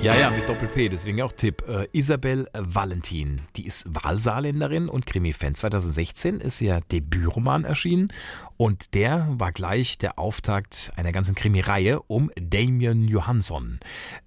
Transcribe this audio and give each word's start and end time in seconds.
Ja, 0.00 0.14
ja, 0.14 0.30
mit 0.30 0.48
Doppel-P, 0.48 0.88
deswegen 0.90 1.20
auch 1.22 1.32
Tipp. 1.32 1.64
Äh, 1.66 1.88
Isabel 1.90 2.48
Valentin, 2.52 3.40
die 3.56 3.66
ist 3.66 3.84
Wahlsaarländerin 3.88 4.88
und 4.88 5.06
Krimi-Fan. 5.06 5.56
2016 5.56 6.40
ist 6.40 6.60
ihr 6.60 6.80
Debütroman 6.92 7.64
erschienen 7.64 8.12
und 8.56 8.94
der 8.94 9.26
war 9.28 9.50
gleich 9.50 9.98
der 9.98 10.16
Auftakt 10.16 10.92
einer 10.94 11.10
ganzen 11.10 11.34
Krimireihe 11.34 12.00
um 12.02 12.30
Damien 12.40 13.08
Johansson. 13.08 13.80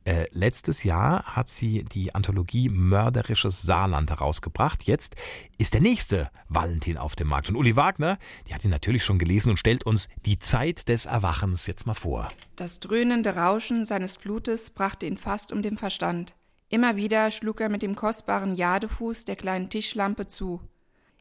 Äh, 0.03 0.25
letztes 0.31 0.83
Jahr 0.83 1.23
hat 1.23 1.47
sie 1.47 1.85
die 1.85 2.13
Anthologie 2.15 2.67
Mörderisches 2.67 3.61
Saarland 3.61 4.09
herausgebracht. 4.09 4.83
Jetzt 4.83 5.15
ist 5.57 5.73
der 5.73 5.81
nächste 5.81 6.31
Valentin 6.49 6.97
auf 6.97 7.15
dem 7.15 7.27
Markt. 7.27 7.47
Und 7.47 7.55
Uli 7.55 7.77
Wagner, 7.77 8.17
die 8.47 8.53
hat 8.53 8.65
ihn 8.65 8.71
natürlich 8.71 9.05
schon 9.05 9.19
gelesen 9.19 9.51
und 9.51 9.57
stellt 9.57 9.85
uns 9.85 10.09
die 10.25 10.39
Zeit 10.39 10.89
des 10.89 11.05
Erwachens 11.05 11.65
jetzt 11.67 11.85
mal 11.85 11.93
vor. 11.93 12.27
Das 12.55 12.79
dröhnende 12.79 13.35
Rauschen 13.35 13.85
seines 13.85 14.17
Blutes 14.17 14.69
brachte 14.69 15.05
ihn 15.05 15.17
fast 15.17 15.51
um 15.51 15.60
den 15.61 15.77
Verstand. 15.77 16.33
Immer 16.69 16.95
wieder 16.95 17.31
schlug 17.31 17.59
er 17.59 17.69
mit 17.69 17.81
dem 17.81 17.95
kostbaren 17.95 18.55
Jadefuß 18.55 19.25
der 19.25 19.35
kleinen 19.35 19.69
Tischlampe 19.69 20.27
zu. 20.27 20.61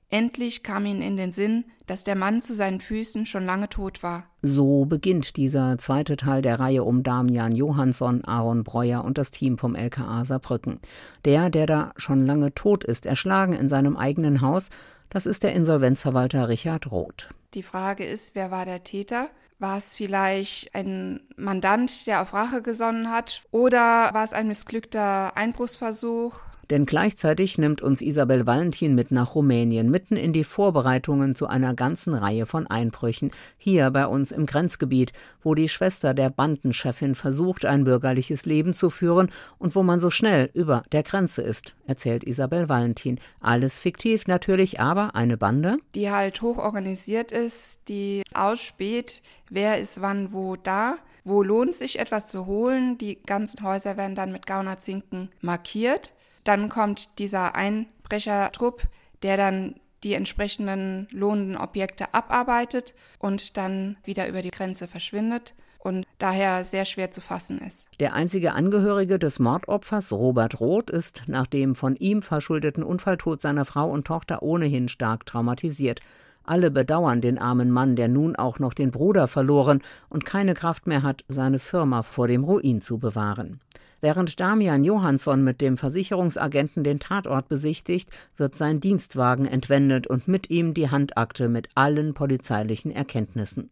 Endlich 0.09 0.65
kam 0.65 0.87
ihm 0.87 1.01
in 1.01 1.17
den 1.17 1.31
Sinn, 1.31 1.65
dass 1.87 2.03
der 2.03 2.17
Mann 2.17 2.41
zu 2.41 2.55
seinen 2.55 2.81
Füßen 2.81 3.27
schon 3.27 3.47
lange 3.47 3.69
tot 3.69 4.03
war. 4.03 4.25
So 4.43 4.85
beginnt 4.85 5.37
dieser 5.37 5.79
zweite 5.79 6.17
Teil 6.17 6.43
der 6.43 6.59
Reihe 6.59 6.83
um 6.83 7.05
Damian 7.05 7.55
Johansson, 7.55 8.25
Aaron 8.25 8.65
Breuer 8.65 9.05
und 9.05 9.19
das 9.19 9.31
Team 9.31 9.57
vom 9.57 9.77
LKA 9.77 10.25
Saarbrücken. 10.25 10.81
Der, 11.25 11.49
der 11.49 11.67
da 11.67 11.93
schon 11.97 12.27
lange 12.27 12.53
tot 12.55 12.83
ist, 12.83 13.07
erschlagen 13.07 13.53
in 13.53 13.69
seinem 13.69 13.97
eigenen 13.97 14.41
Haus, 14.41 14.71
das 15.11 15.27
ist 15.27 15.45
der 15.45 15.55
Insolvenzverwalter 15.55 16.49
Richard 16.49 16.91
Roth. 16.91 17.29
Die 17.55 17.63
Frage 17.63 18.05
ist, 18.05 18.35
wer 18.35 18.51
war 18.51 18.65
der 18.65 18.83
Täter? 18.83 19.29
War 19.61 19.77
es 19.77 19.95
vielleicht 19.95 20.75
ein 20.75 21.21
Mandant, 21.37 22.07
der 22.07 22.23
auf 22.23 22.33
Rache 22.33 22.63
gesonnen 22.63 23.11
hat? 23.11 23.43
Oder 23.51 24.09
war 24.15 24.25
es 24.25 24.33
ein 24.33 24.49
missglückter 24.49 25.37
Einbruchsversuch? 25.37 26.41
Denn 26.71 26.87
gleichzeitig 26.87 27.59
nimmt 27.59 27.83
uns 27.83 28.01
Isabel 28.01 28.47
Valentin 28.47 28.95
mit 28.95 29.11
nach 29.11 29.35
Rumänien, 29.35 29.91
mitten 29.91 30.17
in 30.17 30.33
die 30.33 30.45
Vorbereitungen 30.45 31.35
zu 31.35 31.49
einer 31.49 31.75
ganzen 31.75 32.15
Reihe 32.15 32.47
von 32.47 32.69
Einbrüchen, 32.69 33.33
hier 33.59 33.91
bei 33.91 34.07
uns 34.07 34.31
im 34.31 34.47
Grenzgebiet, 34.47 35.13
wo 35.43 35.57
die 35.57 35.69
Schwester 35.69 36.15
der 36.15 36.31
Bandenchefin 36.31 37.17
versucht, 37.17 37.67
ein 37.67 37.83
bürgerliches 37.83 38.47
Leben 38.47 38.73
zu 38.73 38.89
führen 38.89 39.33
und 39.59 39.75
wo 39.75 39.83
man 39.83 39.99
so 39.99 40.11
schnell 40.11 40.49
über 40.55 40.85
der 40.93 41.03
Grenze 41.03 41.43
ist, 41.43 41.75
erzählt 41.89 42.23
Isabel 42.23 42.69
Valentin. 42.69 43.19
Alles 43.41 43.81
fiktiv 43.81 44.29
natürlich, 44.29 44.79
aber 44.79 45.17
eine 45.17 45.37
Bande, 45.37 45.79
die 45.97 46.11
halt 46.11 46.41
hoch 46.41 46.59
organisiert 46.59 47.33
ist, 47.33 47.81
die 47.89 48.23
ausspäht, 48.33 49.23
wer 49.49 49.79
ist 49.79 50.01
wann 50.03 50.33
wo 50.33 50.55
da. 50.55 50.99
Wo 51.23 51.43
lohnt 51.43 51.75
sich 51.75 51.99
etwas 51.99 52.29
zu 52.29 52.47
holen? 52.47 52.97
Die 52.97 53.23
ganzen 53.23 53.63
Häuser 53.63 53.99
werden 53.99 54.15
dann 54.15 54.33
mit 54.33 54.47
Gaunerzinken 54.47 55.31
markiert. 55.43 56.13
Dann 56.51 56.69
kommt 56.69 57.17
dieser 57.21 57.55
Einbrechertrupp, 57.55 58.83
der 59.23 59.37
dann 59.37 59.77
die 60.03 60.15
entsprechenden 60.15 61.07
lohnenden 61.13 61.57
Objekte 61.57 62.13
abarbeitet 62.13 62.97
und 63.21 63.57
dann 63.57 63.99
wieder 64.03 64.27
über 64.27 64.41
die 64.41 64.51
Grenze 64.51 64.89
verschwindet 64.89 65.55
und 65.79 66.05
daher 66.19 66.65
sehr 66.65 66.87
schwer 66.87 67.13
zu 67.13 67.21
fassen 67.21 67.61
ist. 67.61 67.87
Der 68.01 68.15
einzige 68.15 68.53
Angehörige 68.53 69.21
des 69.21 69.39
Mordopfers, 69.39 70.11
Robert 70.11 70.59
Roth, 70.59 70.91
ist 70.91 71.23
nach 71.29 71.47
dem 71.47 71.77
von 71.77 71.95
ihm 71.95 72.21
verschuldeten 72.21 72.83
Unfalltod 72.83 73.41
seiner 73.41 73.65
Frau 73.65 73.89
und 73.89 74.09
Tochter 74.09 74.43
ohnehin 74.43 74.89
stark 74.89 75.27
traumatisiert. 75.27 76.01
Alle 76.43 76.73
bedauern 76.73 77.21
den 77.21 77.39
armen 77.39 77.71
Mann, 77.71 77.95
der 77.95 78.09
nun 78.09 78.35
auch 78.35 78.59
noch 78.59 78.75
den 78.75 78.91
Bruder 78.91 79.29
verloren 79.29 79.83
und 80.09 80.25
keine 80.25 80.55
Kraft 80.55 80.89
mehr 80.89 81.05
hat, 81.05 81.25
seine 81.29 81.61
Firma 81.61 82.03
vor 82.03 82.27
dem 82.27 82.43
Ruin 82.43 82.81
zu 82.81 82.99
bewahren. 82.99 83.61
Während 84.01 84.41
Damian 84.41 84.85
Johansson 84.85 85.45
mit 85.45 85.61
dem 85.61 85.77
Versicherungsagenten 85.77 86.85
den 86.85 87.01
Tatort 87.01 87.49
besichtigt, 87.49 88.09
wird 88.37 88.57
sein 88.57 88.81
Dienstwagen 88.81 89.47
entwendet 89.47 90.07
und 90.07 90.27
mit 90.27 90.49
ihm 90.49 90.73
die 90.73 90.91
Handakte 90.91 91.49
mit 91.49 91.69
allen 91.75 92.15
polizeilichen 92.15 92.91
Erkenntnissen. 92.91 93.71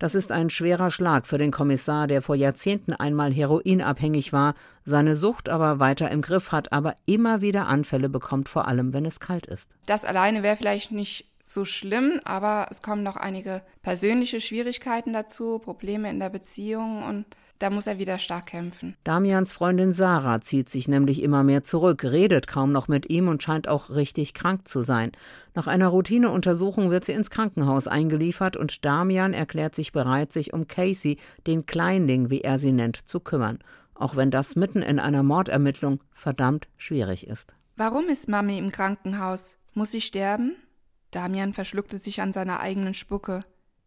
Das 0.00 0.16
ist 0.16 0.32
ein 0.32 0.50
schwerer 0.50 0.90
Schlag 0.90 1.26
für 1.26 1.38
den 1.38 1.52
Kommissar, 1.52 2.08
der 2.08 2.20
vor 2.20 2.34
Jahrzehnten 2.34 2.92
einmal 2.92 3.32
heroinabhängig 3.32 4.32
war, 4.32 4.54
seine 4.84 5.16
Sucht 5.16 5.48
aber 5.48 5.78
weiter 5.78 6.10
im 6.10 6.20
Griff 6.20 6.50
hat, 6.50 6.72
aber 6.72 6.96
immer 7.06 7.40
wieder 7.40 7.68
Anfälle 7.68 8.08
bekommt, 8.08 8.48
vor 8.48 8.66
allem 8.66 8.92
wenn 8.92 9.06
es 9.06 9.20
kalt 9.20 9.46
ist. 9.46 9.70
Das 9.86 10.04
alleine 10.04 10.42
wäre 10.42 10.56
vielleicht 10.56 10.90
nicht 10.90 11.26
so 11.44 11.64
schlimm, 11.64 12.20
aber 12.24 12.66
es 12.70 12.82
kommen 12.82 13.02
noch 13.02 13.16
einige 13.16 13.62
persönliche 13.82 14.40
Schwierigkeiten 14.40 15.12
dazu, 15.12 15.58
Probleme 15.58 16.10
in 16.10 16.18
der 16.18 16.30
Beziehung 16.30 17.04
und 17.04 17.26
da 17.60 17.70
muss 17.70 17.86
er 17.86 17.98
wieder 17.98 18.18
stark 18.18 18.46
kämpfen. 18.46 18.96
Damians 19.04 19.52
Freundin 19.52 19.92
Sarah 19.92 20.40
zieht 20.40 20.68
sich 20.68 20.88
nämlich 20.88 21.22
immer 21.22 21.44
mehr 21.44 21.62
zurück, 21.62 22.02
redet 22.02 22.48
kaum 22.48 22.72
noch 22.72 22.88
mit 22.88 23.08
ihm 23.10 23.28
und 23.28 23.42
scheint 23.42 23.68
auch 23.68 23.90
richtig 23.90 24.34
krank 24.34 24.66
zu 24.66 24.82
sein. 24.82 25.12
Nach 25.54 25.66
einer 25.66 25.88
Routineuntersuchung 25.88 26.90
wird 26.90 27.04
sie 27.04 27.12
ins 27.12 27.30
Krankenhaus 27.30 27.86
eingeliefert 27.86 28.56
und 28.56 28.84
Damian 28.84 29.34
erklärt 29.34 29.74
sich 29.74 29.92
bereit, 29.92 30.32
sich 30.32 30.52
um 30.52 30.66
Casey, 30.66 31.18
den 31.46 31.64
Kleinling, 31.64 32.28
wie 32.28 32.40
er 32.40 32.58
sie 32.58 32.72
nennt, 32.72 33.08
zu 33.08 33.20
kümmern. 33.20 33.60
Auch 33.94 34.16
wenn 34.16 34.32
das 34.32 34.56
mitten 34.56 34.82
in 34.82 34.98
einer 34.98 35.22
Mordermittlung 35.22 36.00
verdammt 36.10 36.66
schwierig 36.76 37.26
ist. 37.26 37.54
Warum 37.76 38.08
ist 38.08 38.28
Mami 38.28 38.58
im 38.58 38.72
Krankenhaus? 38.72 39.56
Muss 39.74 39.92
sie 39.92 40.00
sterben? 40.00 40.56
Damian 41.14 41.52
verschluckte 41.52 41.98
sich 41.98 42.20
an 42.20 42.32
seiner 42.32 42.60
eigenen 42.60 42.94
Spucke. 42.94 43.44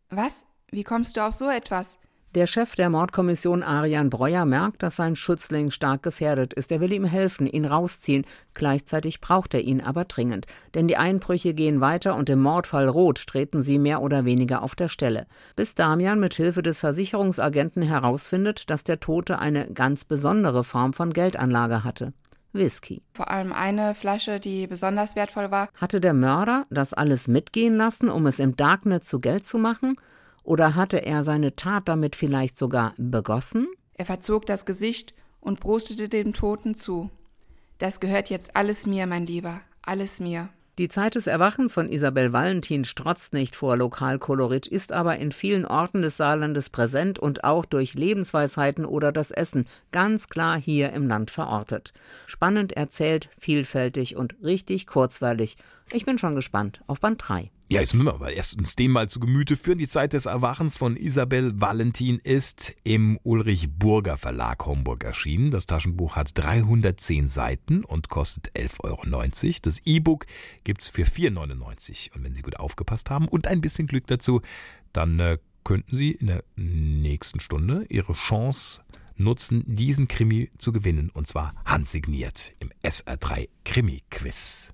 Was? 0.09 0.45
Wie 0.71 0.83
kommst 0.83 1.17
du 1.17 1.21
auf 1.21 1.33
so 1.33 1.49
etwas? 1.49 1.99
Der 2.35 2.45
Chef 2.45 2.75
der 2.75 2.89
Mordkommission 2.89 3.63
Arian 3.63 4.09
Breuer 4.09 4.45
merkt, 4.45 4.83
dass 4.83 4.97
sein 4.97 5.15
Schützling 5.15 5.71
stark 5.71 6.03
gefährdet 6.03 6.53
ist. 6.53 6.71
Er 6.71 6.79
will 6.81 6.93
ihm 6.93 7.05
helfen, 7.05 7.47
ihn 7.47 7.65
rausziehen. 7.65 8.25
Gleichzeitig 8.53 9.21
braucht 9.21 9.53
er 9.53 9.61
ihn 9.61 9.81
aber 9.81 10.05
dringend. 10.05 10.45
Denn 10.73 10.87
die 10.87 10.97
Einbrüche 10.97 11.53
gehen 11.53 11.81
weiter 11.81 12.15
und 12.15 12.29
im 12.29 12.41
Mordfall 12.41 12.87
Rot 12.87 13.27
treten 13.27 13.61
sie 13.61 13.79
mehr 13.79 14.01
oder 14.01 14.23
weniger 14.23 14.61
auf 14.61 14.75
der 14.75 14.87
Stelle. 14.87 15.25
Bis 15.55 15.73
Damian 15.73 16.19
mit 16.19 16.35
Hilfe 16.35 16.61
des 16.61 16.79
Versicherungsagenten 16.79 17.81
herausfindet, 17.81 18.69
dass 18.69 18.83
der 18.83 18.99
Tote 18.99 19.39
eine 19.39 19.73
ganz 19.73 20.05
besondere 20.05 20.63
Form 20.63 20.93
von 20.93 21.11
Geldanlage 21.11 21.83
hatte. 21.83 22.13
Whisky. 22.53 23.01
Vor 23.13 23.29
allem 23.29 23.53
eine 23.53 23.95
Flasche, 23.95 24.39
die 24.39 24.67
besonders 24.67 25.15
wertvoll 25.15 25.51
war. 25.51 25.69
Hatte 25.75 25.99
der 25.99 26.13
Mörder 26.13 26.65
das 26.69 26.93
alles 26.93 27.27
mitgehen 27.27 27.77
lassen, 27.77 28.09
um 28.09 28.25
es 28.25 28.39
im 28.39 28.55
Darknet 28.55 29.05
zu 29.05 29.19
Geld 29.19 29.43
zu 29.43 29.57
machen? 29.57 29.95
Oder 30.43 30.75
hatte 30.75 31.05
er 31.05 31.23
seine 31.23 31.55
Tat 31.55 31.87
damit 31.87 32.15
vielleicht 32.15 32.57
sogar 32.57 32.93
begossen? 32.97 33.67
Er 33.95 34.05
verzog 34.05 34.45
das 34.45 34.65
Gesicht 34.65 35.13
und 35.39 35.59
prostete 35.59 36.09
dem 36.09 36.33
Toten 36.33 36.75
zu. 36.75 37.09
Das 37.79 37.99
gehört 37.99 38.29
jetzt 38.29 38.55
alles 38.55 38.87
mir, 38.87 39.07
mein 39.07 39.25
Lieber, 39.25 39.61
alles 39.81 40.19
mir. 40.19 40.49
Die 40.77 40.89
Zeit 40.89 41.15
des 41.15 41.25
Erwachens 41.25 41.73
von 41.73 41.91
Isabel 41.91 42.33
Valentin 42.33 42.83
strotzt 42.83 43.33
nicht 43.33 43.55
vor 43.55 43.77
Lokalkolorit, 43.77 44.67
ist 44.67 44.91
aber 44.91 45.17
in 45.17 45.31
vielen 45.31 45.65
Orten 45.65 46.03
des 46.03 46.17
Saarlandes 46.17 46.69
präsent 46.69 47.17
und 47.17 47.43
auch 47.43 47.65
durch 47.65 47.95
Lebensweisheiten 47.95 48.85
oder 48.85 49.11
das 49.11 49.31
Essen 49.31 49.65
ganz 49.91 50.29
klar 50.29 50.55
hier 50.55 50.93
im 50.93 51.07
Land 51.07 51.31
verortet. 51.31 51.93
Spannend 52.27 52.73
erzählt, 52.73 53.27
vielfältig 53.39 54.17
und 54.17 54.35
richtig 54.43 54.85
kurzweilig. 54.85 55.57
Ich 55.91 56.05
bin 56.05 56.17
schon 56.17 56.35
gespannt 56.35 56.81
auf 56.87 56.99
Band 56.99 57.21
3. 57.25 57.49
Ja, 57.69 57.81
jetzt 57.81 57.93
müssen 57.93 58.05
wir 58.07 58.13
aber 58.13 58.33
erst 58.33 58.57
uns 58.57 58.75
dem 58.75 58.91
mal 58.91 59.09
zu 59.09 59.19
Gemüte 59.19 59.55
führen. 59.55 59.77
Die 59.77 59.87
Zeit 59.87 60.13
des 60.13 60.25
Erwachens 60.25 60.77
von 60.77 60.95
Isabel 60.95 61.59
Valentin 61.59 62.17
ist 62.17 62.75
im 62.83 63.19
Ulrich 63.23 63.69
Burger 63.71 64.15
Verlag 64.15 64.65
Homburg 64.65 65.03
erschienen. 65.03 65.51
Das 65.51 65.65
Taschenbuch 65.65 66.15
hat 66.15 66.31
310 66.33 67.27
Seiten 67.27 67.83
und 67.83 68.09
kostet 68.09 68.51
11,90 68.53 68.83
Euro. 68.83 69.59
Das 69.61 69.81
E-Book 69.85 70.25
gibt's 70.63 70.87
für 70.89 71.03
4,99 71.03 72.15
Und 72.15 72.23
wenn 72.23 72.35
Sie 72.35 72.41
gut 72.41 72.57
aufgepasst 72.57 73.09
haben 73.09 73.27
und 73.27 73.47
ein 73.47 73.59
bisschen 73.59 73.87
Glück 73.87 74.07
dazu, 74.07 74.41
dann 74.93 75.19
äh, 75.19 75.37
könnten 75.63 75.95
Sie 75.95 76.11
in 76.11 76.27
der 76.27 76.43
nächsten 76.55 77.41
Stunde 77.41 77.85
Ihre 77.89 78.13
Chance 78.13 78.81
nutzen, 79.17 79.63
diesen 79.65 80.07
Krimi 80.07 80.51
zu 80.57 80.71
gewinnen. 80.71 81.09
Und 81.09 81.27
zwar 81.27 81.53
handsigniert 81.65 82.53
im 82.59 82.71
SR3 82.83 83.49
Krimi-Quiz. 83.65 84.73